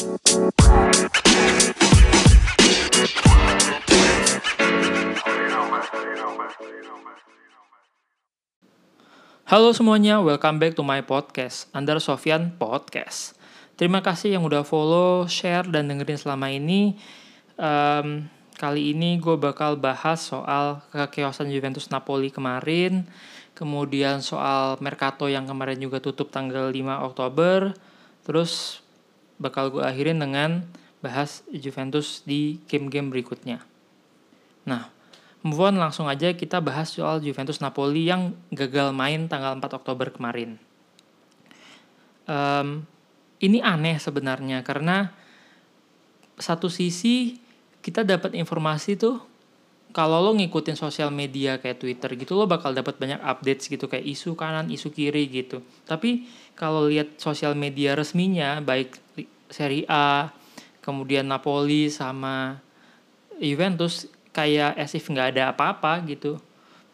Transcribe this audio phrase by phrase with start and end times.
[0.00, 0.08] Halo
[9.76, 13.36] semuanya, welcome back to my podcast, Under Sofian Podcast.
[13.76, 16.96] Terima kasih yang udah follow, share, dan dengerin selama ini.
[17.60, 18.24] Um,
[18.56, 23.04] kali ini gue bakal bahas soal kekeosan Juventus Napoli kemarin,
[23.52, 27.76] kemudian soal Mercato yang kemarin juga tutup tanggal 5 Oktober,
[28.24, 28.80] terus
[29.40, 30.68] bakal gue akhirin dengan
[31.00, 33.64] bahas Juventus di game-game berikutnya.
[34.68, 34.92] Nah,
[35.40, 40.12] move on langsung aja kita bahas soal Juventus Napoli yang gagal main tanggal 4 Oktober
[40.12, 40.60] kemarin.
[42.28, 42.84] Um,
[43.40, 45.10] ini aneh sebenarnya karena
[46.36, 47.40] satu sisi
[47.80, 49.29] kita dapat informasi tuh
[49.90, 54.06] kalau lo ngikutin sosial media kayak Twitter gitu lo bakal dapat banyak updates gitu kayak
[54.06, 55.62] isu kanan isu kiri gitu.
[55.86, 58.94] Tapi kalau lihat sosial media resminya baik
[59.50, 60.30] Serie A
[60.80, 62.62] kemudian Napoli sama
[63.42, 66.38] Juventus kayak as if nggak ada apa-apa gitu.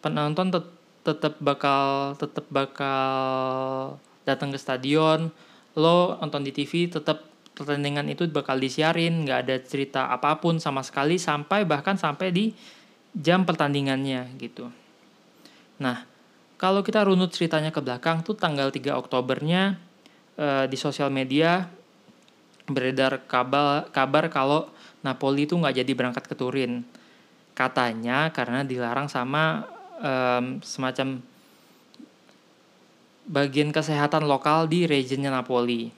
[0.01, 0.67] Penonton tet
[1.07, 3.95] tetap bakal tetap bakal
[4.27, 5.31] datang ke stadion.
[5.79, 7.23] Lo nonton di TV tetap
[7.57, 12.53] pertandingan itu bakal disiarin nggak ada cerita apa pun sama sekali sampai bahkan sampai di
[13.17, 14.69] jam pertandingannya gitu
[15.81, 16.05] nah
[16.57, 19.77] kalau kita runut ceritanya ke belakang tuh tanggal 3 Oktobernya
[20.37, 21.69] eh, di sosial media
[22.69, 24.69] beredar kabar kabar kalau
[25.01, 26.85] Napoli itu nggak jadi berangkat ke Turin
[27.57, 29.65] katanya karena dilarang sama
[29.97, 31.25] um, semacam
[33.27, 35.91] bagian kesehatan lokal di regionnya Napoli.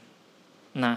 [0.79, 0.97] Nah,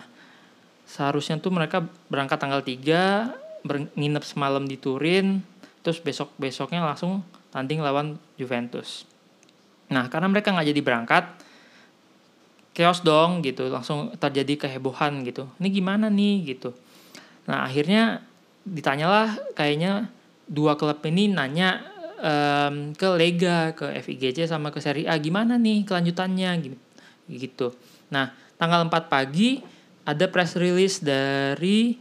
[0.88, 3.68] seharusnya tuh mereka berangkat tanggal 3,
[4.00, 5.44] nginep semalam di Turin,
[5.82, 9.06] terus besok-besoknya langsung tanding lawan Juventus.
[9.92, 11.24] Nah, karena mereka nggak jadi berangkat,
[12.72, 15.52] chaos dong gitu, langsung terjadi kehebohan gitu.
[15.59, 16.72] Ini gimana nih gitu.
[17.50, 18.24] Nah, akhirnya
[18.64, 20.08] ditanyalah kayaknya
[20.48, 21.84] dua klub ini nanya
[22.22, 26.72] um, ke Lega, ke FIGC sama ke Serie A gimana nih kelanjutannya
[27.28, 27.74] gitu.
[28.13, 29.59] Nah, tanggal 4 pagi
[30.06, 31.98] ada press release dari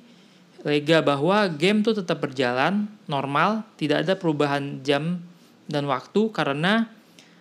[0.61, 5.25] Lega bahwa game tuh tetap berjalan normal, tidak ada perubahan jam
[5.71, 6.93] dan waktu karena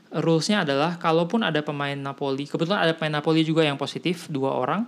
[0.10, 4.88] rulesnya adalah kalaupun ada pemain Napoli, kebetulan ada pemain Napoli juga yang positif dua orang,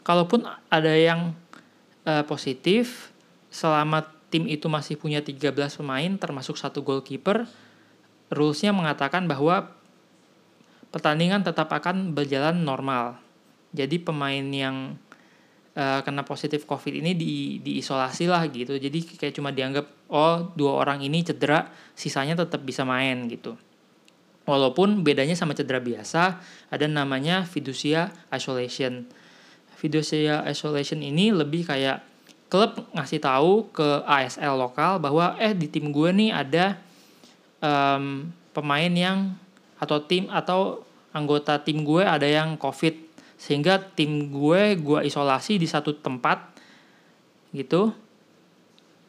[0.00, 1.36] kalaupun ada yang
[2.08, 3.12] uh, positif
[3.52, 7.44] selama tim itu masih punya 13 pemain termasuk satu goalkeeper,
[8.32, 9.74] rulesnya mengatakan bahwa
[10.94, 13.18] pertandingan tetap akan berjalan normal.
[13.70, 14.98] Jadi pemain yang
[15.76, 18.78] uh, kena positif COVID ini di diisolasi lah gitu.
[18.78, 23.54] Jadi kayak cuma dianggap oh dua orang ini cedera, sisanya tetap bisa main gitu.
[24.48, 26.40] Walaupun bedanya sama cedera biasa,
[26.72, 29.06] ada namanya fiducia isolation.
[29.78, 32.02] Fiducia isolation ini lebih kayak
[32.50, 36.74] klub ngasih tahu ke ASL lokal bahwa eh di tim gue nih ada
[37.62, 39.38] um, pemain yang
[39.78, 40.82] atau tim atau
[41.14, 43.09] anggota tim gue ada yang covid
[43.40, 46.52] sehingga tim gue gue isolasi di satu tempat
[47.56, 47.88] gitu.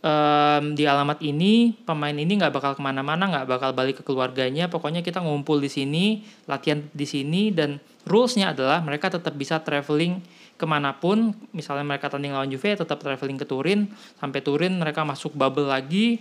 [0.01, 4.71] Um, di alamat ini pemain ini nggak bakal ke mana-mana nggak bakal balik ke keluarganya.
[4.71, 7.77] Pokoknya kita ngumpul di sini latihan di sini dan
[8.07, 10.23] rulesnya adalah mereka tetap bisa traveling
[10.55, 11.35] ke mana pun.
[11.51, 13.91] Misalnya mereka tanding lawan Juve tetap traveling ke Turin.
[14.17, 16.17] Sampai Turin mereka masuk bubble lagi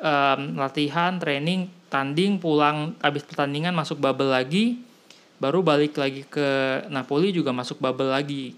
[0.00, 4.82] um, latihan training tanding pulang habis pertandingan masuk bubble lagi
[5.36, 8.56] baru balik lagi ke Napoli juga masuk bubble lagi.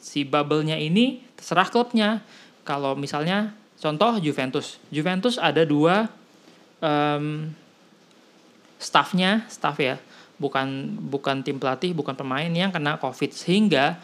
[0.00, 2.20] Si bubble-nya ini terserah klubnya.
[2.64, 4.76] Kalau misalnya contoh Juventus.
[4.92, 6.08] Juventus ada dua
[6.80, 7.48] um,
[8.76, 9.96] staffnya staff ya.
[10.40, 13.32] Bukan bukan tim pelatih bukan pemain yang kena covid.
[13.32, 14.00] Sehingga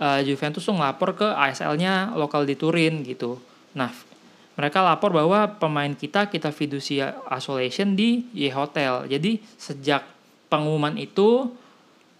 [0.00, 3.40] uh, Juventus tuh ngelapor ke ASL-nya lokal di Turin gitu.
[3.72, 3.92] Nah,
[4.52, 9.08] mereka lapor bahwa pemain kita kita fiducia isolation di Y Hotel.
[9.08, 10.04] Jadi sejak
[10.52, 11.48] pengumuman itu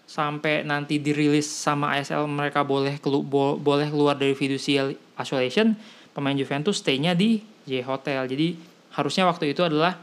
[0.09, 4.89] sampai nanti dirilis sama ASL mereka boleh kelu bo boleh keluar dari fiducia
[5.21, 5.77] isolation,
[6.17, 8.25] pemain Juventus stay-nya di Y Hotel.
[8.25, 8.57] Jadi
[8.97, 10.01] harusnya waktu itu adalah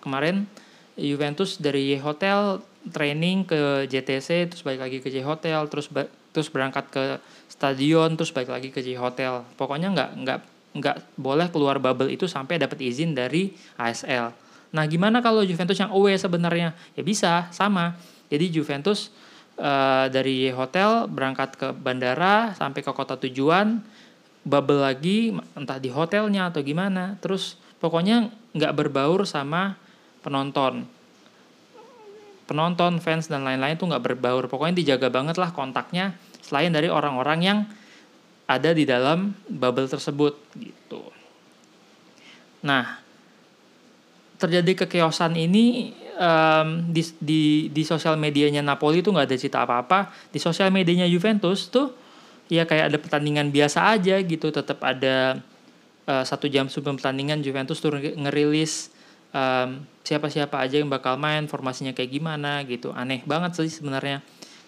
[0.00, 0.48] kemarin
[0.96, 5.92] Juventus dari Y Hotel training ke JTC terus balik lagi ke J Hotel terus
[6.30, 7.04] terus berangkat ke
[7.50, 10.40] stadion terus balik lagi ke J Hotel pokoknya nggak nggak
[10.76, 13.50] nggak boleh keluar bubble itu sampai dapat izin dari
[13.80, 14.45] ASL
[14.76, 16.76] nah gimana kalau Juventus yang away sebenarnya?
[16.92, 17.96] Ya bisa sama.
[18.28, 19.08] Jadi Juventus
[19.56, 23.80] uh, dari hotel berangkat ke bandara sampai ke kota tujuan
[24.44, 27.16] bubble lagi entah di hotelnya atau gimana.
[27.24, 29.80] Terus pokoknya nggak berbaur sama
[30.20, 30.84] penonton.
[32.46, 34.46] Penonton fans dan lain-lain tuh nggak berbaur.
[34.46, 36.14] Pokoknya dijaga banget lah kontaknya
[36.44, 37.58] selain dari orang-orang yang
[38.46, 41.02] ada di dalam bubble tersebut gitu.
[42.62, 43.02] Nah,
[44.36, 47.42] terjadi kekeosan ini um, di di
[47.72, 50.12] di sosial medianya Napoli itu nggak ada cerita apa-apa.
[50.32, 51.92] Di sosial medianya Juventus tuh
[52.46, 54.52] ya kayak ada pertandingan biasa aja gitu.
[54.52, 55.40] Tetap ada
[56.08, 58.92] uh, satu jam sebelum pertandingan Juventus tuh ngerilis
[59.32, 62.92] um, siapa-siapa aja yang bakal main, formasinya kayak gimana gitu.
[62.92, 64.20] Aneh banget sih sebenarnya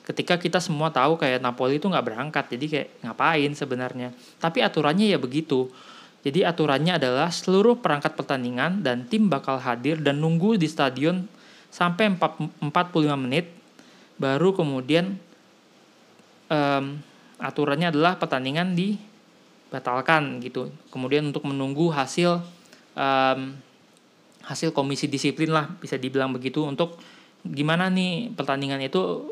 [0.09, 4.09] ketika kita semua tahu kayak Napoli itu nggak berangkat jadi kayak ngapain sebenarnya
[4.41, 5.69] tapi aturannya ya begitu
[6.29, 11.25] jadi aturannya adalah seluruh perangkat pertandingan dan tim bakal hadir dan nunggu di stadion
[11.73, 12.69] sampai 45
[13.17, 13.49] menit
[14.21, 15.17] baru kemudian
[16.53, 17.01] um,
[17.41, 22.45] aturannya adalah pertandingan dibatalkan gitu kemudian untuk menunggu hasil
[22.93, 23.41] um,
[24.45, 27.01] hasil komisi disiplin lah bisa dibilang begitu untuk
[27.45, 29.29] gimana nih pertandingan itu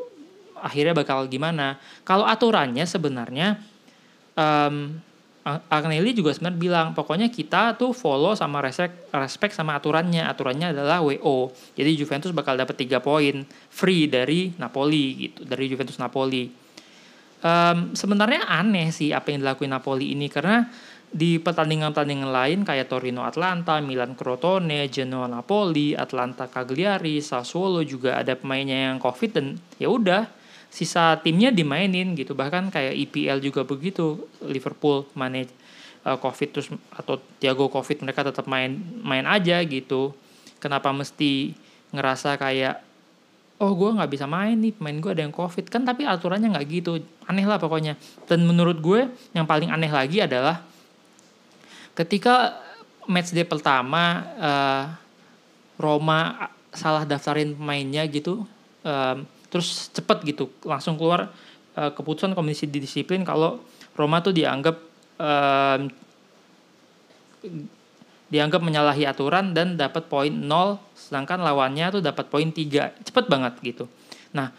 [0.61, 1.77] akhirnya bakal gimana.
[2.01, 3.61] Kalau aturannya sebenarnya
[4.33, 4.97] um,
[5.71, 10.27] Agnelli juga sebenarnya bilang pokoknya kita tuh follow sama respect respect sama aturannya.
[10.27, 15.95] Aturannya adalah WO jadi Juventus bakal dapat tiga poin free dari Napoli gitu dari Juventus
[15.97, 16.51] Napoli.
[17.37, 20.65] Um, sebenarnya aneh sih apa yang dilakuin Napoli ini karena
[21.07, 28.35] di pertandingan-pertandingan lain kayak Torino Atlanta, Milan Crotone, Genoa Napoli, Atlanta Cagliari, Sassuolo juga ada
[28.35, 30.27] pemainnya yang Covid dan ya udah
[30.71, 32.37] sisa timnya dimainin gitu.
[32.37, 34.27] Bahkan kayak EPL juga begitu.
[34.43, 35.51] Liverpool manage
[36.07, 40.13] uh, covid terus atau Thiago covid mereka tetap main main aja gitu.
[40.57, 41.53] Kenapa mesti
[41.91, 42.83] ngerasa kayak
[43.57, 45.67] oh gue nggak bisa main nih pemain gue ada yang covid.
[45.67, 47.01] Kan tapi aturannya nggak gitu.
[47.25, 47.97] Aneh lah pokoknya.
[48.25, 50.61] Dan menurut gue yang paling aneh lagi adalah
[51.97, 52.61] ketika
[53.09, 54.83] match day pertama uh,
[55.81, 58.45] Roma salah daftarin pemainnya gitu
[58.85, 59.17] um,
[59.47, 61.31] terus cepet gitu langsung keluar
[61.79, 63.63] uh, keputusan komisi disiplin kalau
[63.95, 64.75] Roma tuh dianggap
[65.17, 65.77] uh,
[68.27, 70.49] dianggap menyalahi aturan dan dapat poin 0
[70.93, 73.85] sedangkan lawannya tuh dapat poin 3 cepet banget gitu.
[74.35, 74.51] Nah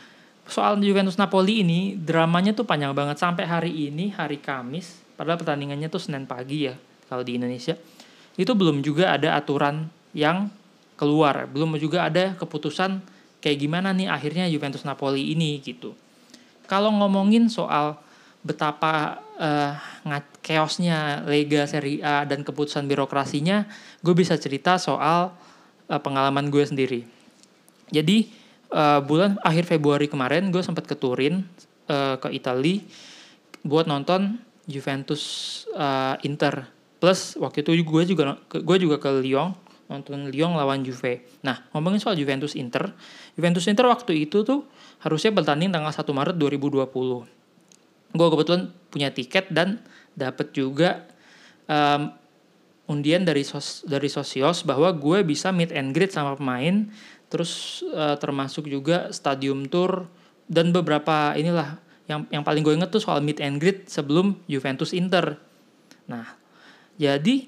[0.48, 3.20] soal Juventus Napoli ini dramanya tuh panjang banget.
[3.20, 6.74] Sampai hari ini hari Kamis padahal pertandingannya tuh Senin pagi ya
[7.12, 7.76] kalau di Indonesia
[8.40, 10.48] itu belum juga ada aturan yang
[10.96, 11.44] keluar.
[11.44, 13.04] Belum juga ada keputusan
[13.38, 15.94] kayak gimana nih akhirnya Juventus Napoli ini gitu.
[16.68, 17.96] Kalau ngomongin soal
[18.44, 19.74] betapa uh,
[20.44, 23.66] chaosnya Lega Serie A dan keputusan birokrasinya,
[24.04, 25.32] gue bisa cerita soal
[25.88, 27.00] uh, pengalaman gue sendiri.
[27.88, 28.28] Jadi
[28.72, 31.44] uh, bulan akhir Februari kemarin gue sempat ke Turin
[31.88, 32.84] uh, ke Italia
[33.64, 34.38] buat nonton
[34.68, 36.68] Juventus uh, Inter.
[36.98, 39.56] Plus waktu itu gue juga gue juga ke Lyon
[39.88, 41.24] nonton Lyon lawan Juve.
[41.40, 42.92] Nah, ngomongin soal Juventus Inter,
[43.34, 44.68] Juventus Inter waktu itu tuh
[45.00, 46.84] harusnya bertanding tanggal 1 Maret 2020.
[48.12, 48.62] Gue kebetulan
[48.92, 49.80] punya tiket dan
[50.12, 51.08] dapat juga
[51.68, 52.12] um,
[52.88, 56.88] undian dari sos dari sosios bahwa gue bisa meet and greet sama pemain,
[57.32, 60.08] terus uh, termasuk juga stadium tour
[60.48, 64.96] dan beberapa inilah yang yang paling gue inget tuh soal meet and greet sebelum Juventus
[64.96, 65.36] Inter.
[66.08, 66.24] Nah,
[66.96, 67.44] jadi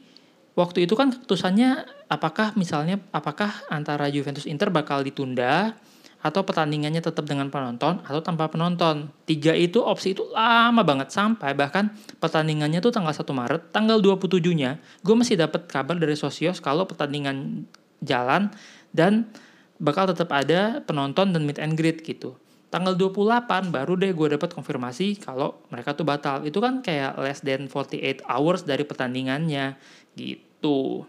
[0.52, 5.78] waktu itu kan keputusannya apakah misalnya apakah antara Juventus Inter bakal ditunda
[6.20, 9.08] atau pertandingannya tetap dengan penonton atau tanpa penonton.
[9.24, 14.76] Tiga itu opsi itu lama banget sampai bahkan pertandingannya tuh tanggal 1 Maret, tanggal 27-nya
[15.00, 17.64] gue masih dapat kabar dari Sosios kalau pertandingan
[18.04, 18.52] jalan
[18.92, 19.32] dan
[19.80, 22.36] bakal tetap ada penonton dan meet and greet gitu.
[22.70, 26.44] Tanggal 28 baru deh gue dapat konfirmasi kalau mereka tuh batal.
[26.46, 29.74] Itu kan kayak less than 48 hours dari pertandingannya
[30.14, 31.02] gitu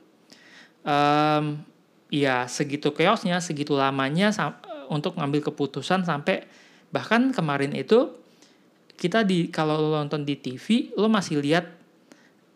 [0.86, 1.60] um,
[2.12, 4.34] ya segitu chaosnya segitu lamanya
[4.92, 6.44] untuk ngambil keputusan sampai
[6.92, 8.12] bahkan kemarin itu
[9.00, 11.66] kita di kalau lo nonton di TV lo masih lihat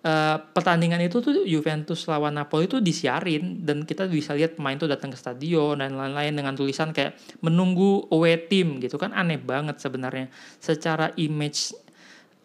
[0.05, 4.86] uh, pertandingan itu tuh Juventus lawan Napoli itu disiarin dan kita bisa lihat pemain tuh
[4.86, 9.12] datang ke stadion dan lain-lain dengan tulisan kayak menunggu away team gitu kan.
[9.17, 10.29] Aneh banget sebenarnya.
[10.62, 11.74] Secara image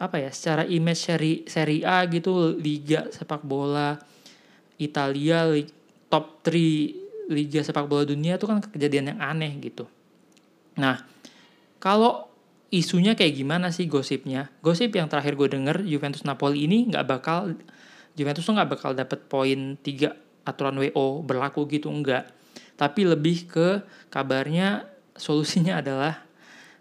[0.01, 4.01] apa ya secara image seri seri A gitu liga sepak bola
[4.81, 5.45] Italia
[6.09, 9.87] top 3 liga sepak bola dunia itu kan kejadian yang aneh gitu.
[10.81, 10.99] Nah,
[11.79, 12.27] kalau
[12.75, 14.51] isunya kayak gimana sih gosipnya?
[14.65, 17.55] Gosip yang terakhir gue denger Juventus Napoli ini nggak bakal
[18.19, 22.27] Juventus tuh nggak bakal dapet poin 3 aturan WO berlaku gitu enggak.
[22.75, 26.27] Tapi lebih ke kabarnya solusinya adalah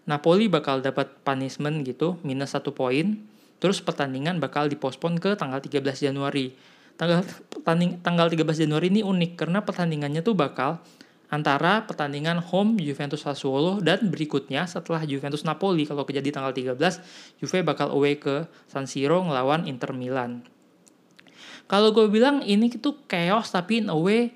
[0.08, 3.22] Napoli bakal dapat punishment gitu minus satu poin.
[3.60, 6.56] Terus pertandingan bakal dipospon ke tanggal 13 Januari
[7.00, 7.24] tanggal
[7.64, 10.84] tanding, tanggal 13 Januari ini unik karena pertandingannya tuh bakal
[11.32, 15.88] antara pertandingan home Juventus Sassuolo dan berikutnya setelah Juventus Napoli.
[15.88, 20.44] Kalau kejadi tanggal 13 Juve bakal away ke San Siro ngelawan Inter Milan.
[21.64, 24.34] Kalau gue bilang ini itu chaos tapi in a way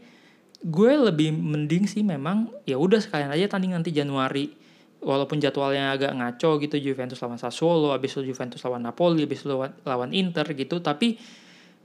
[0.64, 4.64] gue lebih mending sih memang ya udah sekalian aja tanding nanti Januari.
[5.04, 9.52] Walaupun jadwalnya agak ngaco gitu Juventus lawan Sassuolo, habis itu Juventus lawan Napoli, habis itu
[9.84, 10.80] lawan Inter gitu.
[10.80, 11.20] Tapi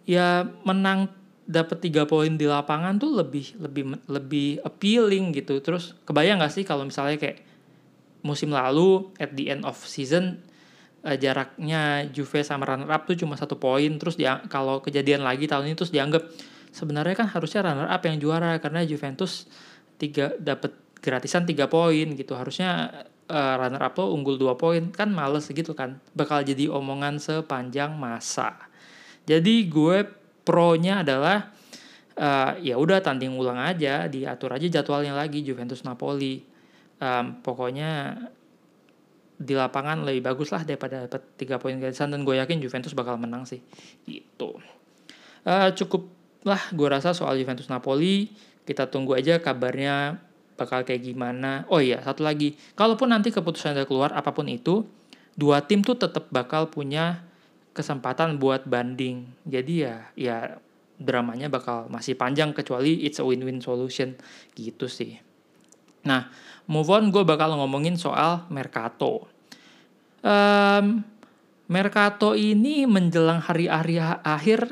[0.03, 1.09] ya menang
[1.49, 5.57] dapat tiga poin di lapangan tuh lebih lebih lebih appealing gitu.
[5.59, 7.41] Terus kebayang gak sih kalau misalnya kayak
[8.21, 10.43] musim lalu at the end of season
[11.07, 15.47] uh, jaraknya Juve sama runner up tuh cuma satu poin terus dia kalau kejadian lagi
[15.47, 16.27] tahun ini terus dianggap
[16.75, 19.47] sebenarnya kan harusnya runner up yang juara karena Juventus
[19.95, 22.35] tiga dapat gratisan tiga poin gitu.
[22.35, 22.91] Harusnya
[23.25, 24.91] uh, runner up tuh unggul dua poin.
[24.93, 28.68] Kan males gitu kan bakal jadi omongan sepanjang masa
[29.29, 30.09] jadi gue
[30.41, 31.53] pro-nya adalah
[32.17, 36.41] uh, ya udah tanding ulang aja, diatur aja jadwalnya lagi Juventus Napoli.
[36.97, 38.17] Um, pokoknya
[39.39, 43.21] di lapangan lebih bagus lah daripada dapat tiga poin gratisan dan gue yakin Juventus bakal
[43.21, 43.61] menang sih.
[44.03, 44.57] Gitu.
[45.45, 46.09] Uh, cukup
[46.43, 48.33] lah gue rasa soal Juventus Napoli.
[48.65, 50.17] Kita tunggu aja kabarnya
[50.57, 51.69] bakal kayak gimana.
[51.69, 52.57] Oh iya satu lagi.
[52.73, 54.83] Kalaupun nanti keputusan udah keluar apa pun itu
[55.37, 57.28] dua tim tuh tetap bakal punya
[57.73, 59.29] kesempatan buat banding.
[59.45, 60.37] Jadi ya ya
[60.99, 64.19] dramanya bakal masih panjang kecuali it's a win-win solution
[64.53, 65.15] gitu sih.
[66.03, 66.27] Nah,
[66.67, 69.27] move on gue bakal ngomongin soal Mercato.
[70.19, 71.03] Um,
[71.71, 74.67] Mercato ini menjelang hari-hari akhir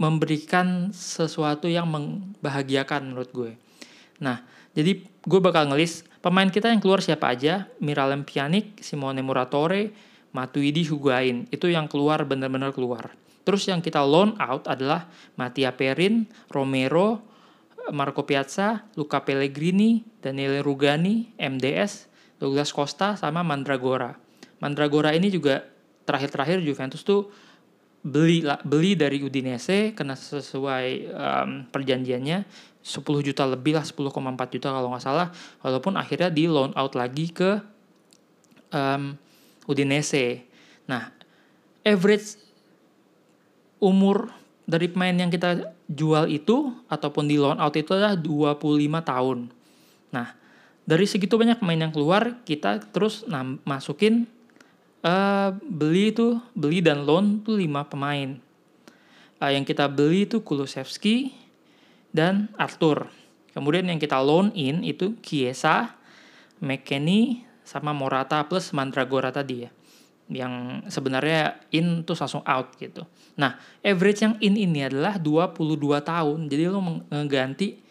[0.00, 3.52] memberikan sesuatu yang membahagiakan menurut gue.
[4.20, 9.92] Nah, jadi gue bakal ngelis pemain kita yang keluar siapa aja, Miralem Pjanic, Simone Muratore,
[10.30, 13.14] Matuidi Hugain itu yang keluar benar-benar keluar.
[13.42, 17.24] Terus yang kita loan out adalah Mattia Perin, Romero,
[17.90, 22.06] Marco Piazza, Luca Pellegrini, Daniele Rugani, MDS,
[22.38, 24.14] Douglas Costa, sama Mandragora.
[24.60, 25.66] Mandragora ini juga
[26.04, 27.32] terakhir-terakhir Juventus tuh
[28.00, 32.38] beli beli dari Udinese karena sesuai um, perjanjiannya
[32.80, 34.08] 10 juta lebih lah 10,4
[34.56, 35.28] juta kalau nggak salah
[35.60, 37.60] walaupun akhirnya di loan out lagi ke
[38.72, 39.20] um,
[39.68, 40.44] Udinese.
[40.88, 41.12] Nah,
[41.84, 42.36] average
[43.80, 44.30] umur
[44.68, 48.62] dari pemain yang kita jual itu ataupun di loan out itu adalah 25
[49.02, 49.38] tahun.
[50.14, 50.28] Nah,
[50.86, 53.26] dari segitu banyak pemain yang keluar, kita terus
[53.66, 54.30] masukin
[55.02, 58.38] uh, beli itu beli dan loan tuh 5 pemain.
[59.40, 61.34] Uh, yang kita beli itu Kulusevski
[62.14, 63.10] dan Arthur.
[63.50, 65.98] Kemudian yang kita loan in itu Kiesa,
[66.62, 69.70] McKennie, sama Morata plus Mandragora tadi ya
[70.30, 73.02] yang sebenarnya in tuh langsung out gitu.
[73.34, 76.46] Nah, average yang in ini adalah 22 tahun.
[76.46, 76.78] Jadi lo
[77.10, 77.82] mengganti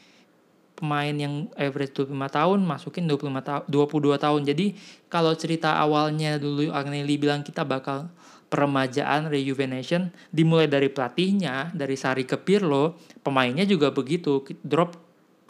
[0.79, 4.41] pemain yang average 25 tahun masukin 25 tahun 22 tahun.
[4.47, 4.65] Jadi
[5.11, 8.07] kalau cerita awalnya dulu Agnelli bilang kita bakal
[8.47, 14.95] peremajaan rejuvenation dimulai dari pelatihnya, dari Sari ke Pirlo, pemainnya juga begitu, drop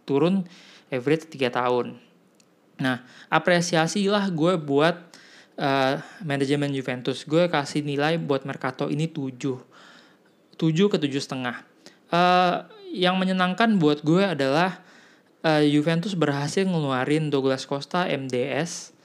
[0.09, 0.41] turun
[0.89, 2.08] average 3 tahun.
[2.79, 4.95] Nah, apresiasilah gue buat
[5.59, 7.27] uh, manajemen Juventus.
[7.27, 9.35] Gue kasih nilai buat Mercato ini 7.
[9.35, 11.63] 7 ke 7 setengah.
[12.09, 14.81] Uh, yang menyenangkan buat gue adalah
[15.45, 18.95] uh, Juventus berhasil ngeluarin Douglas Costa, MDS,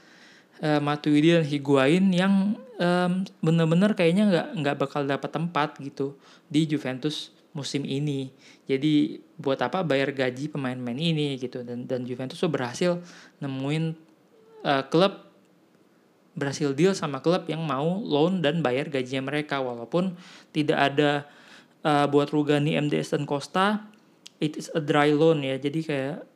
[0.62, 3.12] uh, Matuidi dan Higuain yang um,
[3.42, 6.14] bener-bener kayaknya nggak nggak bakal dapat tempat gitu
[6.48, 8.34] di Juventus musim ini.
[8.66, 12.98] Jadi buat apa bayar gaji pemain-pemain ini gitu dan dan Juventus tuh berhasil
[13.38, 13.94] nemuin
[14.66, 15.22] uh, klub
[16.34, 20.18] berhasil deal sama klub yang mau loan dan bayar gajinya mereka walaupun
[20.50, 21.30] tidak ada
[21.86, 23.86] uh, buat Rugani, MDS dan Costa
[24.42, 25.54] it is a dry loan ya.
[25.54, 26.26] Jadi kayak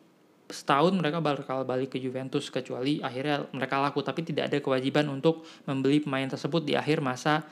[0.49, 5.45] setahun mereka bakal balik ke Juventus kecuali akhirnya mereka laku tapi tidak ada kewajiban untuk
[5.69, 7.45] membeli pemain tersebut di akhir masa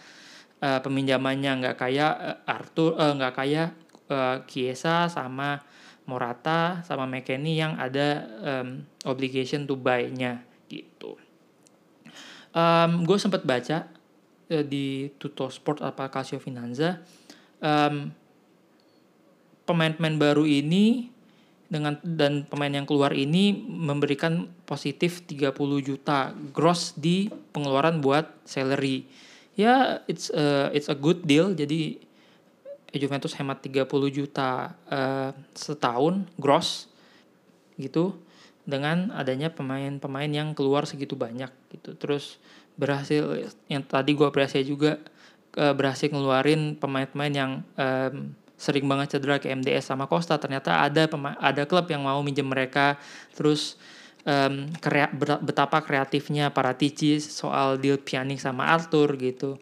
[0.63, 3.69] uh, peminjamannya nggak kayak uh, Arthur uh, nggak kayak
[4.09, 5.61] uh, Kiesa sama
[6.07, 11.19] Morata sama McKennie yang ada um, obligation to buy-nya gitu.
[12.55, 13.91] Um, gue sempat baca
[14.55, 17.03] uh, di Tuto Sport apa Casio Finanza
[17.61, 18.15] um,
[19.67, 21.11] pemain-pemain baru ini
[21.67, 25.51] dengan dan pemain yang keluar ini memberikan positif 30
[25.83, 29.11] juta gross di pengeluaran buat salary
[29.57, 31.51] ya it's a, it's a good deal.
[31.57, 32.05] Jadi
[32.97, 36.89] Juventus hemat 30 juta uh, setahun gross
[37.77, 38.17] gitu
[38.67, 41.95] dengan adanya pemain-pemain yang keluar segitu banyak gitu.
[41.97, 42.41] Terus
[42.77, 45.01] berhasil yang tadi gue apresiasi juga
[45.57, 50.41] uh, berhasil ngeluarin pemain-pemain yang um, sering banget cedera ke MDS sama Costa.
[50.41, 51.09] Ternyata ada
[51.41, 52.97] ada klub yang mau minjem mereka.
[53.37, 53.77] Terus
[54.27, 55.09] um, krea
[55.41, 59.57] betapa kreatifnya para Tici soal deal Pjanic sama Arthur gitu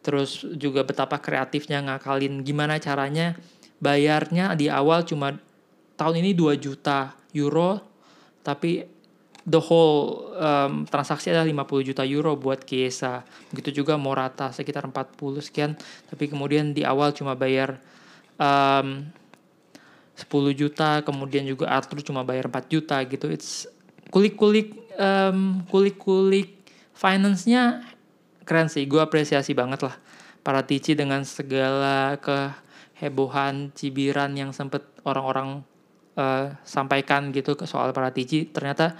[0.00, 3.34] terus juga betapa kreatifnya ngakalin gimana caranya
[3.82, 5.36] bayarnya di awal cuma
[5.98, 7.82] tahun ini 2 juta euro
[8.46, 8.86] tapi
[9.48, 13.24] the whole um, transaksi adalah 50 juta euro buat Kiesa.
[13.48, 15.72] Begitu juga Morata sekitar 40 sekian,
[16.12, 17.80] tapi kemudian di awal cuma bayar
[18.36, 19.08] um,
[20.20, 23.32] 10 juta, kemudian juga Arthur cuma bayar 4 juta gitu.
[23.32, 23.64] It's
[24.08, 26.58] kulik-kulik um, kulik-kulik
[26.96, 27.84] finance-nya
[28.48, 28.84] keren sih.
[28.88, 29.96] Gue apresiasi banget lah
[30.42, 35.62] para Tici dengan segala kehebohan cibiran yang sempet orang-orang
[36.16, 38.48] uh, sampaikan gitu ke soal para Tici.
[38.48, 38.96] Ternyata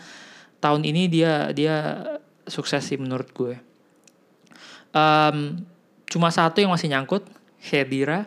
[0.60, 1.76] tahun ini dia dia
[2.46, 3.54] sukses sih menurut gue.
[4.92, 5.64] Um,
[6.08, 7.28] cuma satu yang masih nyangkut,
[7.60, 8.24] Hedira.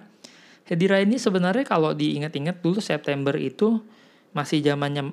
[0.65, 3.81] Hedira ini sebenarnya kalau diingat-ingat dulu September itu
[4.31, 5.11] masih zamannya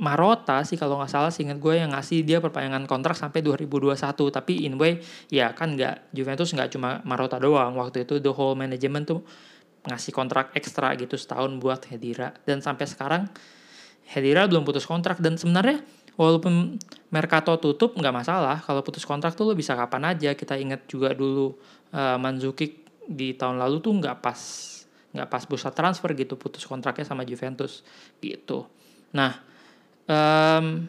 [0.00, 3.96] Marota sih kalau nggak salah ingat gue yang ngasih dia perpanjangan kontrak sampai 2021
[4.32, 5.00] tapi in way
[5.32, 7.72] ya kan nggak Juventus nggak cuma Marota doang.
[7.76, 9.20] Waktu itu the whole management tuh
[9.88, 12.36] ngasih kontrak ekstra gitu setahun buat Hedira.
[12.44, 13.22] Dan sampai sekarang
[14.08, 15.20] Hedira belum putus kontrak.
[15.24, 15.80] Dan sebenarnya
[16.20, 16.76] walaupun
[17.08, 18.60] Mercato tutup nggak masalah.
[18.60, 20.36] Kalau putus kontrak tuh lo bisa kapan aja.
[20.36, 21.56] Kita ingat juga dulu
[21.96, 24.40] uh, Mandzukic di tahun lalu tuh nggak pas
[25.10, 27.82] nggak pas bursa transfer gitu putus kontraknya sama Juventus
[28.22, 28.70] gitu
[29.10, 29.38] nah
[30.06, 30.86] um,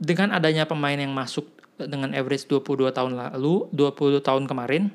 [0.00, 1.48] dengan adanya pemain yang masuk
[1.80, 4.92] dengan average 22 tahun lalu 20 tahun kemarin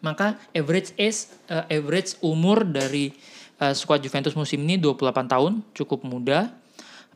[0.00, 3.12] maka average age uh, average umur dari
[3.60, 6.56] uh, skuad Juventus musim ini 28 tahun, cukup muda.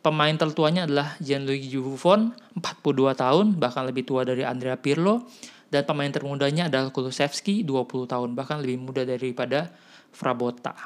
[0.05, 5.25] Pemain tertuanya adalah Gianluigi Buffon, 42 tahun, bahkan lebih tua dari Andrea Pirlo.
[5.73, 9.73] Dan pemain termudanya adalah Kulusevski, 20 tahun, bahkan lebih muda daripada
[10.13, 10.77] Frabotta.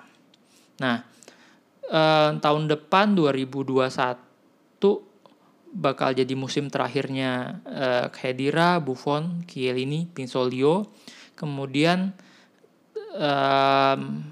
[0.79, 1.03] Nah,
[1.91, 4.29] uh, tahun depan 2021
[5.69, 10.89] bakal jadi musim terakhirnya uh, Khedira, Buffon, Chiellini, Pinsolio.
[11.37, 12.17] Kemudian
[13.15, 14.25] um,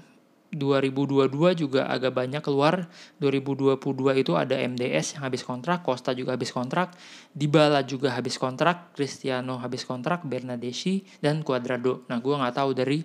[0.51, 2.89] 2022 juga agak banyak keluar.
[3.21, 3.77] 2022
[4.17, 6.97] itu ada MDS yang habis kontrak, Costa juga habis kontrak,
[7.35, 12.07] Dybala juga habis kontrak, Cristiano habis kontrak, Bernadeschi dan Cuadrado.
[12.09, 12.99] Nah, gue nggak tahu dari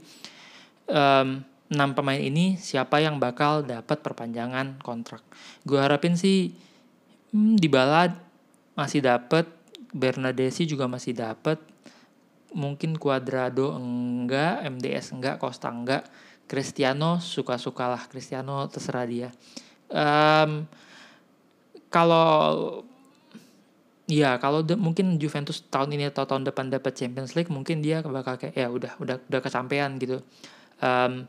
[0.88, 5.24] um, 6 pemain ini siapa yang bakal dapat perpanjangan kontrak.
[5.64, 6.52] Gue harapin sih
[7.32, 8.12] hmm, Dybala
[8.76, 9.48] masih dapat,
[9.92, 11.60] Bernadeschi juga masih dapat,
[12.52, 16.04] mungkin Cuadrado enggak, MDS enggak, Costa enggak
[16.52, 19.32] Cristiano suka-sukalah Cristiano terserah dia
[19.88, 20.68] um,
[21.88, 22.84] kalau
[24.04, 28.36] ya kalau mungkin Juventus tahun ini atau tahun depan dapat Champions League mungkin dia bakal
[28.36, 30.20] kayak ya udah udah udah kesampaian gitu
[30.84, 31.24] um,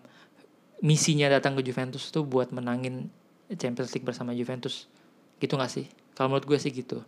[0.83, 3.07] misinya datang ke Juventus tuh buat menangin
[3.55, 4.91] Champions League bersama Juventus.
[5.39, 5.87] Gitu gak sih?
[6.13, 7.01] Kalau menurut gue sih gitu.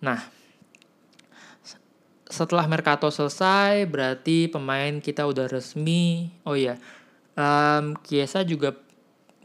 [0.00, 0.18] Nah
[2.28, 6.32] setelah Mercato selesai berarti pemain kita udah resmi.
[6.48, 6.80] Oh iya
[7.38, 8.74] um, Kiesa juga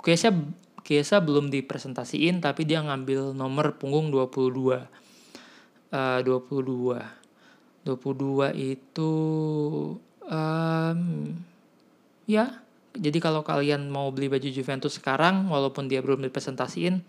[0.01, 0.33] Kiesa
[0.83, 4.83] Kiesa belum dipresentasiin tapi dia ngambil nomor punggung 22
[5.93, 9.13] uh, 22 22 itu
[10.27, 10.99] um,
[12.27, 12.62] ya
[12.93, 17.01] jadi kalau kalian mau beli baju Juventus sekarang walaupun dia belum dipresentasiin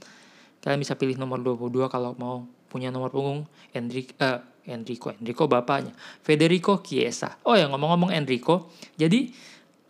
[0.64, 3.44] kalian bisa pilih nomor 22 kalau mau punya nomor punggung
[3.76, 5.92] Enrico uh, Enrico Enrico bapaknya
[6.24, 9.28] Federico Chiesa oh ya ngomong-ngomong Enrico jadi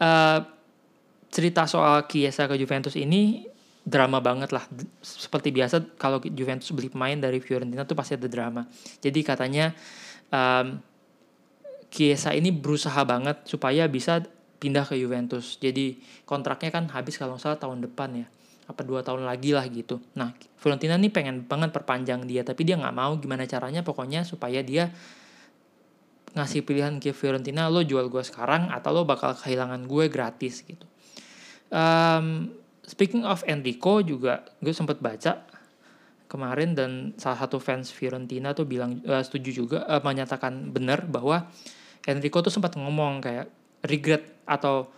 [0.02, 0.40] uh,
[1.35, 3.50] cerita soal Chiesa ke Juventus ini
[3.85, 4.64] drama banget lah.
[5.04, 8.64] Seperti biasa kalau Juventus beli pemain dari Fiorentina tuh pasti ada drama.
[9.04, 9.76] Jadi katanya
[10.33, 10.80] um,
[11.92, 14.24] Chiesa ini berusaha banget supaya bisa
[14.64, 15.61] pindah ke Juventus.
[15.61, 18.27] Jadi kontraknya kan habis kalau salah tahun depan ya.
[18.64, 20.00] Apa dua tahun lagi lah gitu.
[20.16, 22.40] Nah Fiorentina nih pengen banget perpanjang dia.
[22.40, 24.88] Tapi dia nggak mau gimana caranya pokoknya supaya dia
[26.33, 30.83] ngasih pilihan ke Fiorentina lo jual gue sekarang atau lo bakal kehilangan gue gratis gitu
[31.74, 32.55] Um,
[32.87, 35.42] speaking of Enrico juga gue sempat baca
[36.31, 41.50] kemarin dan salah satu fans Fiorentina tuh bilang uh, setuju juga uh, menyatakan benar bahwa
[42.07, 43.50] Enrico tuh sempat ngomong kayak
[43.90, 44.88] regret atau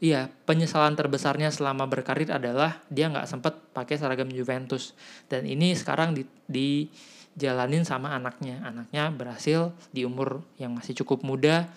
[0.00, 4.96] iya penyesalan terbesarnya selama berkarir adalah dia nggak sempat pakai seragam Juventus
[5.28, 11.68] dan ini sekarang di, dijalanin sama anaknya anaknya berhasil di umur yang masih cukup muda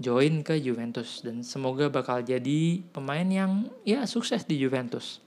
[0.00, 5.20] join ke Juventus dan semoga bakal jadi pemain yang ya sukses di Juventus.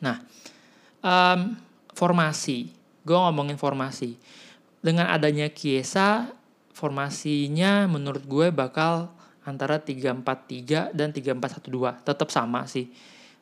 [0.00, 0.24] Nah,
[1.04, 1.52] um,
[1.92, 2.72] formasi,
[3.04, 4.16] gue ngomongin formasi.
[4.80, 6.32] Dengan adanya Chiesa,
[6.72, 9.12] formasinya menurut gue bakal
[9.44, 12.90] antara 3-4-3 dan 3-4-1-2 tetap sama sih.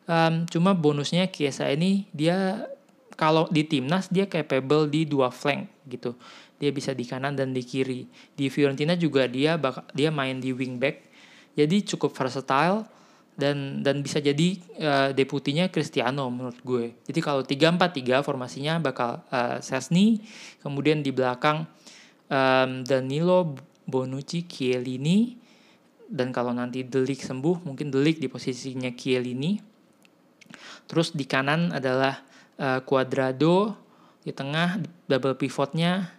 [0.06, 2.68] Um, cuma bonusnya Kiesa ini dia
[3.18, 6.14] kalau di timnas dia capable di dua flank gitu.
[6.56, 8.06] Dia bisa di kanan dan di kiri.
[8.36, 11.06] Di Fiorentina juga dia bak dia main di wingback
[11.56, 12.84] jadi cukup versatile
[13.36, 16.92] dan dan bisa jadi uh, deputinya Cristiano menurut gue.
[17.08, 20.20] Jadi kalau 3-4-3 formasinya bakal uh, Sesni,
[20.60, 21.64] kemudian di belakang
[22.28, 23.56] um, Danilo,
[23.88, 25.45] Bonucci, Chiellini
[26.06, 29.58] dan kalau nanti Delik sembuh mungkin Delik di posisinya Chiellini.
[30.86, 32.22] Terus di kanan adalah
[32.62, 32.80] uh,
[34.22, 36.10] di tengah double pivotnya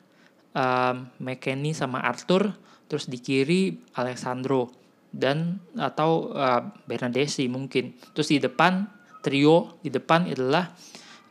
[0.55, 2.55] um, McKennie sama Arthur,
[2.87, 4.71] terus di kiri Alessandro
[5.11, 7.95] dan atau uh, Bernadesi mungkin.
[8.11, 8.87] Terus di depan
[9.23, 10.71] trio di depan adalah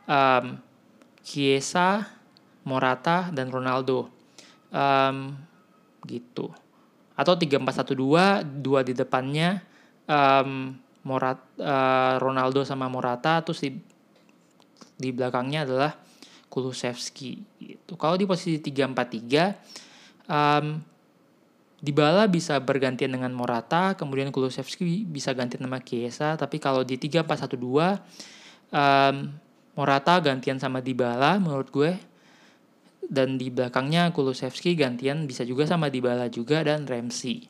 [0.08, 0.56] um,
[1.20, 2.04] Chiesa,
[2.64, 4.08] Morata dan Ronaldo.
[4.72, 5.36] Um,
[6.06, 6.65] gitu.
[7.16, 9.64] Atau 3-4-1-2, dua di depannya
[10.06, 10.76] um,
[11.06, 13.70] Morat uh, Ronaldo sama Morata terus di
[14.96, 15.92] di belakangnya adalah
[16.50, 17.94] Kulusevski gitu.
[17.94, 20.66] Kalau di posisi 3-4-3 um,
[21.76, 27.60] Dybala bisa bergantian dengan Morata, kemudian Kulusevski bisa ganti nama Chiesa, tapi kalau di 3-4-1-2
[28.72, 29.16] um,
[29.76, 31.92] Morata gantian sama Dybala menurut gue
[33.06, 37.46] dan di belakangnya Kulusevski gantian bisa juga sama Dybala juga dan Ramsey.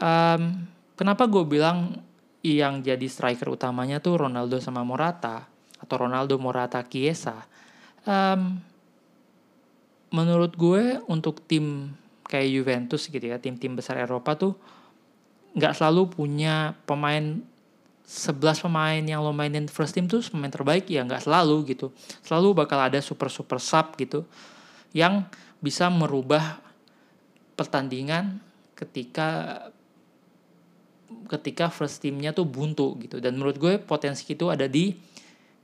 [0.00, 2.00] Um, kenapa gue bilang
[2.40, 5.44] yang jadi striker utamanya tuh Ronaldo sama Morata
[5.76, 7.44] atau Ronaldo Morata Chiesa?
[8.06, 8.62] Um,
[10.10, 11.94] menurut gue untuk tim
[12.26, 14.54] kayak Juventus gitu ya tim-tim besar Eropa tuh
[15.54, 17.42] nggak selalu punya pemain
[18.06, 21.94] 11 pemain yang lo mainin first team tuh pemain terbaik ya nggak selalu gitu
[22.26, 24.26] selalu bakal ada super super sub gitu
[24.90, 25.26] yang
[25.60, 26.58] bisa merubah
[27.54, 28.40] pertandingan
[28.74, 29.60] ketika
[31.26, 33.18] ketika first teamnya tuh buntu gitu.
[33.18, 34.94] Dan menurut gue potensi itu ada di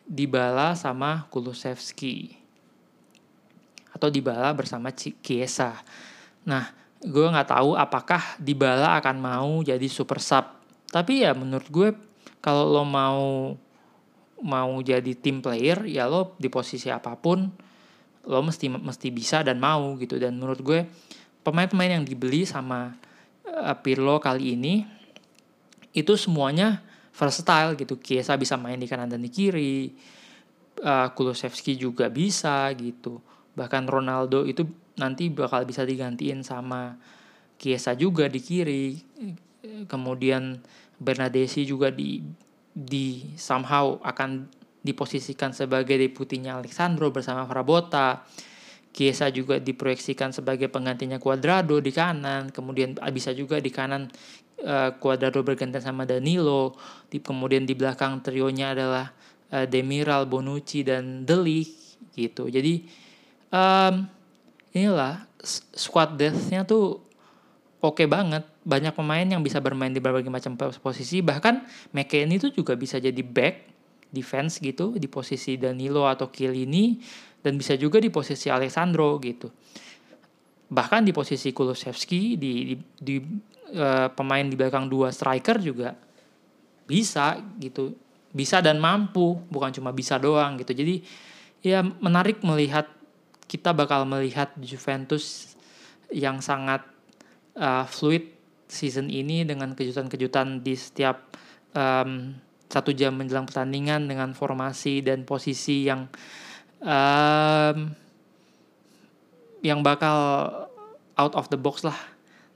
[0.06, 2.34] Dybala sama Kulusevski.
[3.90, 5.80] Atau Dybala bersama Chiesa.
[6.46, 6.70] Nah,
[7.02, 10.46] gue nggak tahu apakah Dybala akan mau jadi super sub.
[10.90, 11.88] Tapi ya menurut gue
[12.38, 13.54] kalau lo mau
[14.36, 17.48] mau jadi team player ya lo di posisi apa pun
[18.26, 20.80] lo mesti mesti bisa dan mau gitu dan menurut gue
[21.46, 22.94] pemain-pemain yang dibeli sama
[23.46, 24.82] uh, Pirlo kali ini
[25.94, 26.82] itu semuanya
[27.14, 27.96] versatile gitu.
[27.96, 29.94] Kiesa bisa main di kanan dan di kiri.
[30.76, 33.24] Uh, Kulusevski juga bisa gitu.
[33.56, 34.68] Bahkan Ronaldo itu
[35.00, 37.00] nanti bakal bisa digantiin sama
[37.56, 38.84] Kiesa juga di kiri
[39.84, 40.60] kemudian
[40.96, 42.22] Bernadesi juga di
[42.76, 44.48] di somehow akan
[44.86, 48.22] diposisikan sebagai deputinya Alexandro bersama Frabotta
[48.94, 54.06] Kiesa juga diproyeksikan sebagai penggantinya Cuadrado di kanan kemudian bisa juga di kanan
[54.62, 56.78] uh, Cuadrado bergantian sama Danilo
[57.10, 59.10] di, kemudian di belakang trionya adalah
[59.52, 61.66] uh, Demiral Bonucci dan Deli
[62.14, 62.86] gitu jadi
[63.52, 64.08] um,
[64.72, 65.26] inilah
[65.76, 67.06] squad depth-nya tuh
[67.80, 68.42] oke okay banget.
[68.66, 71.22] Banyak pemain yang bisa bermain di berbagai macam posisi.
[71.22, 71.62] Bahkan
[71.94, 73.75] McKennie itu juga bisa jadi back
[74.10, 76.98] defense gitu di posisi Danilo atau Chiellini
[77.42, 79.50] dan bisa juga di posisi Alessandro gitu.
[80.66, 83.16] Bahkan di posisi Kulusevski di di, di
[83.76, 85.94] uh, pemain di belakang dua striker juga
[86.86, 87.94] bisa gitu.
[88.36, 90.76] Bisa dan mampu, bukan cuma bisa doang gitu.
[90.76, 91.00] Jadi
[91.64, 92.90] ya menarik melihat
[93.46, 95.54] kita bakal melihat Juventus
[96.10, 96.82] yang sangat
[97.58, 98.34] uh, fluid
[98.66, 101.30] season ini dengan kejutan-kejutan di setiap
[101.72, 102.34] um,
[102.66, 106.10] satu jam menjelang pertandingan dengan formasi dan posisi yang
[106.82, 107.94] um,
[109.62, 110.18] yang bakal
[111.16, 111.96] out of the box lah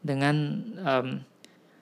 [0.00, 0.36] dengan
[0.80, 1.08] um,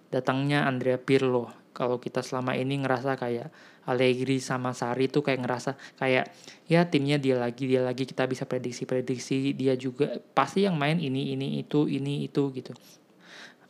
[0.08, 1.50] datangnya Andrea Pirlo.
[1.76, 3.54] Kalau kita selama ini ngerasa kayak
[3.88, 6.28] Allegri sama Sari tuh kayak ngerasa kayak
[6.68, 11.32] ya timnya dia lagi dia lagi kita bisa prediksi-prediksi dia juga pasti yang main ini
[11.32, 12.74] ini itu ini itu gitu.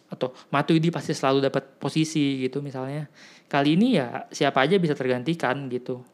[0.08, 3.06] Atau Matuidi pasti selalu dapat posisi gitu misalnya
[3.48, 6.04] kali ini ya siapa aja bisa tergantikan gitu.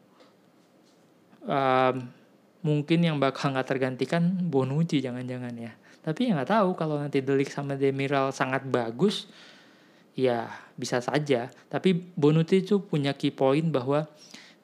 [1.45, 2.09] Um,
[2.65, 5.71] mungkin yang bakal nggak tergantikan Bonucci jangan-jangan ya.
[6.01, 9.29] Tapi ya nggak tahu kalau nanti Delik sama Demiral sangat bagus
[10.17, 11.51] ya bisa saja.
[11.69, 14.09] Tapi Bonucci itu punya key point bahwa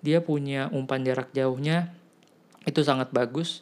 [0.01, 1.93] dia punya umpan jarak jauhnya
[2.65, 3.61] itu sangat bagus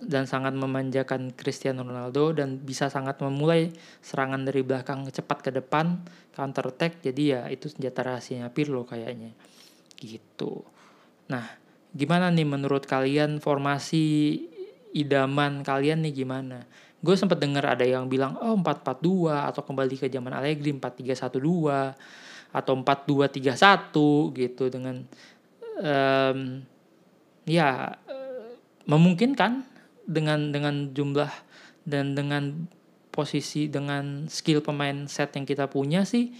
[0.00, 3.68] dan sangat memanjakan Cristiano Ronaldo dan bisa sangat memulai
[4.00, 6.00] serangan dari belakang cepat ke depan
[6.32, 7.04] counter attack.
[7.04, 9.36] Jadi ya itu senjata rahasianya Pirlo kayaknya.
[9.98, 10.64] Gitu.
[11.28, 11.44] Nah
[11.92, 14.38] gimana nih menurut kalian formasi
[14.96, 16.64] idaman kalian nih gimana?
[17.02, 22.72] Gue sempat dengar ada yang bilang oh 442 atau kembali ke zaman Allegri 4312 atau
[22.84, 25.02] 4231 gitu dengan
[25.80, 26.38] um,
[27.48, 27.98] ya
[28.86, 29.71] memungkinkan
[30.04, 31.30] dengan dengan jumlah
[31.86, 32.66] dan dengan
[33.12, 36.32] posisi dengan skill pemain set yang kita punya sih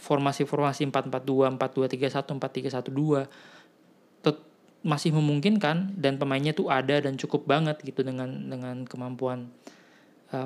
[0.00, 3.28] formasi-formasi 442, 4231, 4312
[4.84, 9.48] masih memungkinkan dan pemainnya tuh ada dan cukup banget gitu dengan dengan kemampuan
[10.28, 10.44] uh,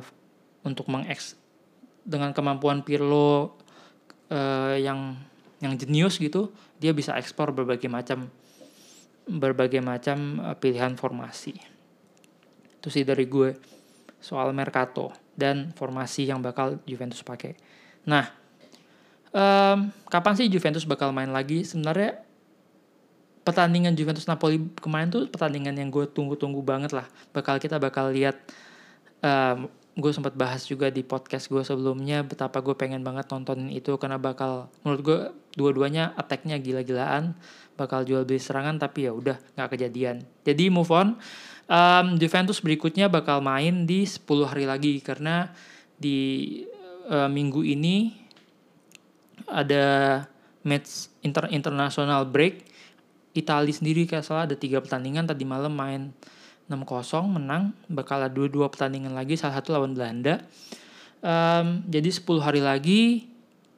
[0.62, 1.34] untuk mengeks
[2.06, 3.58] dengan kemampuan Pirlo
[4.30, 5.18] uh, yang
[5.58, 8.30] yang jenius gitu dia bisa ekspor berbagai macam
[9.26, 11.58] berbagai macam uh, pilihan formasi
[12.78, 13.58] itu sih dari gue
[14.18, 17.54] soal Mercato dan formasi yang bakal Juventus pakai.
[18.06, 18.26] Nah
[19.34, 21.62] um, kapan sih Juventus bakal main lagi?
[21.66, 22.22] Sebenarnya
[23.42, 27.06] pertandingan Juventus Napoli kemarin tuh pertandingan yang gue tunggu-tunggu banget lah.
[27.34, 28.36] Bakal kita bakal lihat
[29.22, 33.98] um, gue sempat bahas juga di podcast gue sebelumnya betapa gue pengen banget nontonin itu
[33.98, 35.18] karena bakal menurut gue
[35.58, 37.34] dua-duanya attacknya gila-gilaan
[37.74, 40.22] bakal jual beli serangan tapi ya udah nggak kejadian.
[40.46, 41.18] Jadi move on
[41.68, 45.52] um, Juventus berikutnya bakal main di 10 hari lagi karena
[46.00, 46.61] di
[47.07, 48.16] uh, minggu ini
[49.46, 50.24] ada
[50.64, 52.66] match inter international break.
[53.37, 56.11] Italia sendiri kayak salah ada tiga pertandingan tadi malam main
[56.66, 60.42] 6-0 menang bakal ada dua-dua pertandingan lagi salah satu lawan Belanda.
[61.22, 63.31] Um, jadi 10 hari lagi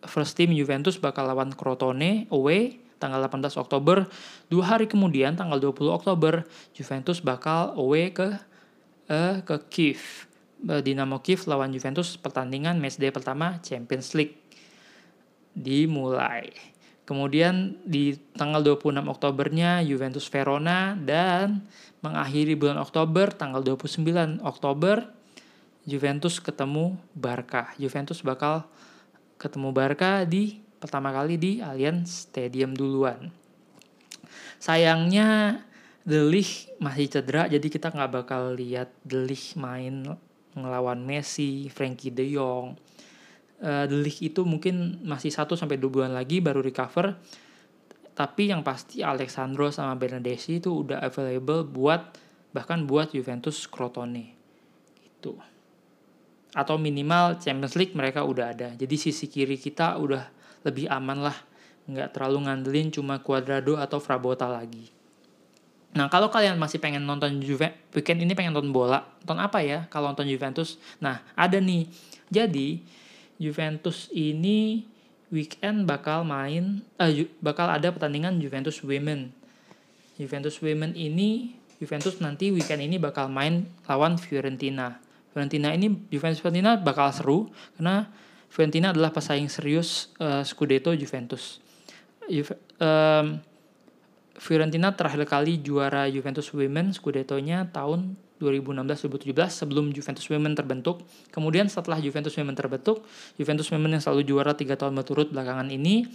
[0.04, 4.04] first team Juventus bakal lawan Crotone away tanggal 18 Oktober.
[4.52, 6.44] Dua hari kemudian tanggal 20 Oktober
[6.76, 8.36] Juventus bakal away ke
[9.08, 10.28] uh, ke Kiev.
[10.60, 14.36] Dinamo Kiev lawan Juventus pertandingan matchday pertama Champions League.
[15.56, 16.52] Dimulai.
[17.08, 21.66] Kemudian di tanggal 26 Oktobernya Juventus Verona dan
[22.06, 25.10] mengakhiri bulan Oktober tanggal 29 Oktober
[25.90, 27.74] Juventus ketemu Barca.
[27.82, 28.62] Juventus bakal
[29.42, 33.28] ketemu Barca di pertama kali di Allianz Stadium duluan.
[34.56, 35.60] Sayangnya
[36.00, 36.32] The
[36.80, 39.28] masih cedera jadi kita nggak bakal lihat The
[39.60, 40.08] main
[40.56, 42.74] ngelawan Messi, Frankie De Jong,
[43.62, 47.14] uh, itu mungkin masih 1 sampai 2 bulan lagi baru recover.
[48.16, 52.02] Tapi yang pasti Alexandro sama Bernadeschi itu udah available buat
[52.50, 54.34] bahkan buat Juventus Crotone.
[54.98, 55.38] Gitu.
[56.52, 58.68] Atau minimal Champions League mereka udah ada.
[58.74, 61.38] Jadi sisi kiri kita udah lebih aman lah.
[61.90, 64.92] Nggak terlalu ngandelin cuma Cuadrado atau Frabotta lagi.
[65.90, 69.90] Nah, kalau kalian masih pengen nonton Juve, weekend ini pengen nonton bola, nonton apa ya
[69.90, 70.78] kalau nonton Juventus?
[71.02, 71.90] Nah, ada nih.
[72.30, 72.78] Jadi,
[73.42, 74.86] Juventus ini
[75.32, 79.34] weekend bakal main uh, bakal ada pertandingan Juventus Women.
[80.20, 85.00] Juventus Women ini Juventus nanti weekend ini bakal main lawan Fiorentina.
[85.32, 88.12] Fiorentina ini Juventus Fiorentina bakal seru karena
[88.50, 91.62] Fiorentina adalah pesaing serius uh, Scudetto Juventus.
[92.26, 93.38] Juve, um,
[94.34, 101.04] Fiorentina terakhir kali juara Juventus Women Scudetto-nya tahun 2016-2017 sebelum Juventus Women terbentuk.
[101.30, 103.04] Kemudian setelah Juventus Women terbentuk,
[103.36, 106.08] Juventus Women yang selalu juara tiga tahun berturut belakangan ini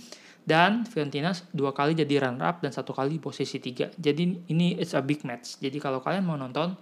[0.46, 3.94] dan Fiorentina dua kali jadi runner up dan satu kali posisi tiga.
[3.94, 5.62] Jadi ini it's a big match.
[5.62, 6.74] Jadi kalau kalian mau nonton,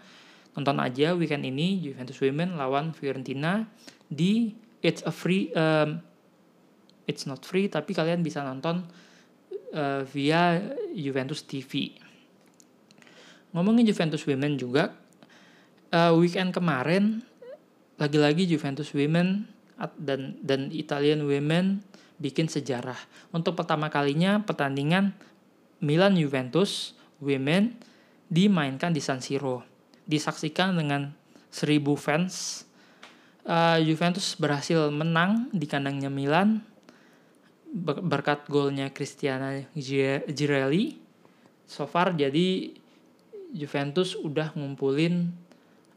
[0.56, 3.68] nonton aja weekend ini Juventus Women lawan Fiorentina
[4.08, 6.04] di it's a free um,
[7.08, 8.84] it's not free tapi kalian bisa nonton
[9.74, 10.62] uh, via
[10.94, 11.96] Juventus TV.
[13.56, 14.94] Ngomongin Juventus Women juga
[15.94, 17.24] uh, weekend kemarin
[17.98, 19.48] lagi-lagi Juventus Women
[19.98, 21.82] dan dan Italian Women
[22.22, 22.98] bikin sejarah.
[23.34, 25.14] Untuk pertama kalinya pertandingan
[25.84, 27.78] Milan Juventus Women
[28.32, 29.64] dimainkan di San Siro.
[30.08, 31.14] Disaksikan dengan
[31.54, 32.66] 1000 fans.
[33.44, 36.64] Uh, Juventus berhasil menang di kandangnya Milan
[37.84, 39.66] berkat golnya Cristiano
[40.30, 41.02] Girelli.
[41.68, 42.72] So far jadi
[43.52, 45.34] Juventus udah ngumpulin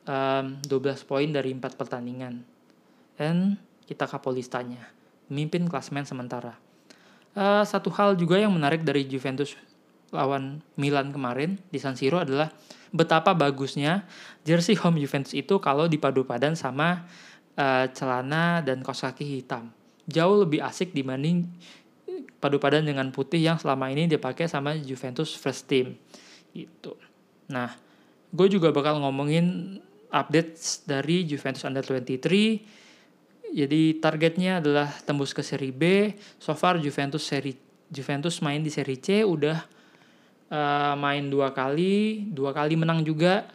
[0.09, 2.43] um, 12 poin dari 4 pertandingan.
[3.17, 4.83] Dan kita kapolistanya,
[5.31, 6.59] memimpin klasmen sementara.
[7.37, 9.55] Uh, satu hal juga yang menarik dari Juventus
[10.15, 12.49] lawan Milan kemarin di San Siro adalah
[12.95, 14.07] betapa bagusnya
[14.47, 17.05] jersey home Juventus itu kalau dipadu padan sama
[17.57, 19.73] uh, celana dan kaos kaki hitam.
[20.07, 21.51] Jauh lebih asik dibanding
[22.39, 25.99] padu padan dengan putih yang selama ini dipakai sama Juventus first team.
[26.55, 26.95] Gitu.
[27.51, 27.75] Nah,
[28.31, 29.79] gue juga bakal ngomongin
[30.13, 33.57] updates dari Juventus Under 23.
[33.57, 36.13] Jadi targetnya adalah tembus ke seri B.
[36.39, 37.55] So far Juventus seri
[37.87, 39.59] Juventus main di seri C udah
[40.51, 43.47] uh, main dua kali, dua kali menang juga.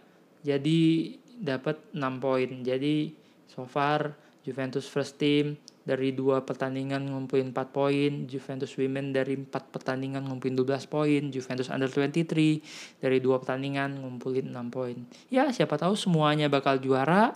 [0.41, 2.49] Jadi dapat 6 poin.
[2.63, 3.20] Jadi
[3.51, 9.49] so far Juventus first team dari dua pertandingan ngumpulin 4 poin, Juventus Women dari 4
[9.49, 14.97] pertandingan ngumpulin 12 poin, Juventus Under 23 dari dua pertandingan ngumpulin 6 poin.
[15.29, 17.33] Ya, siapa tahu semuanya bakal juara.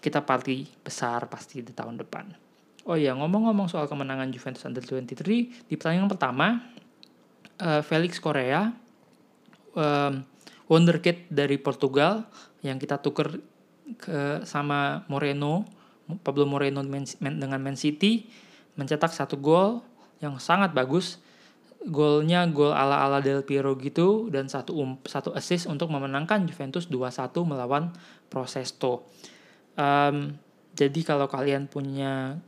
[0.00, 2.28] Kita party besar pasti di tahun depan.
[2.84, 6.60] Oh iya, ngomong-ngomong soal kemenangan Juventus Under 23, di pertandingan pertama
[7.56, 8.68] uh, Felix Korea
[9.72, 10.20] um,
[10.68, 12.28] wonderkid dari Portugal
[12.60, 13.40] yang kita tuker
[14.00, 15.68] ke sama Moreno
[16.20, 18.28] Pablo Moreno dengan Man City
[18.76, 19.80] mencetak satu gol
[20.20, 21.20] yang sangat bagus
[21.84, 26.88] golnya gol ala ala Del Piero gitu dan satu um, satu assist untuk memenangkan Juventus
[26.88, 27.92] 2-1 melawan
[28.32, 29.04] Prosesto.
[29.76, 30.40] Um,
[30.72, 32.40] jadi kalau kalian punya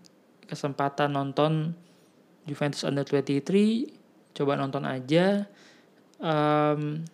[0.49, 1.77] kesempatan nonton
[2.49, 5.45] Juventus Under 23 coba nonton aja.
[6.17, 7.05] Um,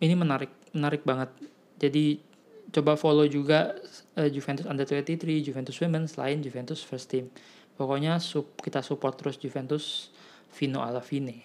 [0.00, 1.28] ini menarik menarik banget.
[1.76, 2.31] Jadi
[2.72, 3.76] coba follow juga
[4.16, 7.28] uh, Juventus Under 23, Juventus Women selain Juventus First Team.
[7.76, 10.08] Pokoknya sub, kita support terus Juventus
[10.52, 11.40] Vino alla fine.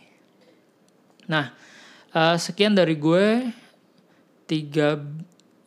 [1.28, 1.52] Nah,
[2.16, 3.52] uh, sekian dari gue.
[4.48, 4.96] Tiga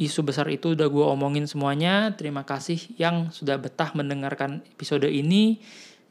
[0.01, 2.16] isu besar itu udah gue omongin semuanya.
[2.16, 5.61] Terima kasih yang sudah betah mendengarkan episode ini.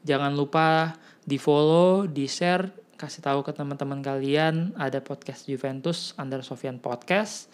[0.06, 0.94] Jangan lupa
[1.26, 7.50] di follow, di share, kasih tahu ke teman-teman kalian ada podcast Juventus Under Sofian Podcast.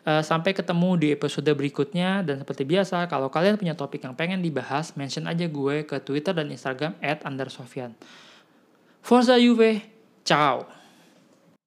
[0.00, 4.40] Uh, sampai ketemu di episode berikutnya dan seperti biasa kalau kalian punya topik yang pengen
[4.40, 7.92] dibahas mention aja gue ke Twitter dan Instagram @undersofian.
[9.04, 9.84] Forza Juve,
[10.24, 10.79] ciao.